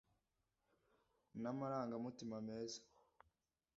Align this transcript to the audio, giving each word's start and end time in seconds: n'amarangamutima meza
n'amarangamutima 1.41 2.37
meza 2.47 2.79